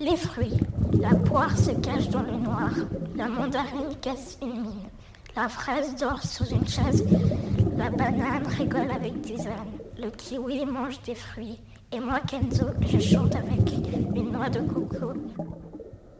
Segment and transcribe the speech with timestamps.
[0.00, 0.58] Les fruits.
[1.00, 2.70] La poire se cache dans le noir.
[3.16, 4.88] La mandarine casse une mine.
[5.34, 7.04] La fraise dort sous une chaise.
[7.76, 9.78] La banane rigole avec des ânes.
[10.00, 11.58] Le kiwi mange des fruits.
[11.90, 13.72] Et moi, Kenzo, je chante avec
[14.14, 15.14] une noix de coco.